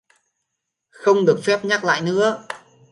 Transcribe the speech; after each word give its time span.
Không 0.89 1.25
được 1.25 1.39
phép 1.43 1.65
nhắc 1.65 1.83
lại 1.83 2.01
nữa 2.01 2.45